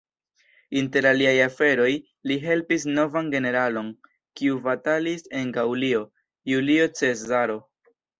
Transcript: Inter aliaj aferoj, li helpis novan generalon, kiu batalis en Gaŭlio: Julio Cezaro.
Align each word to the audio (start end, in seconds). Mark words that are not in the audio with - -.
Inter 0.79 1.07
aliaj 1.09 1.33
aferoj, 1.41 1.89
li 2.31 2.37
helpis 2.45 2.85
novan 2.99 3.29
generalon, 3.33 3.91
kiu 4.41 4.57
batalis 4.69 5.27
en 5.41 5.53
Gaŭlio: 5.59 6.01
Julio 6.53 6.89
Cezaro. 7.01 7.59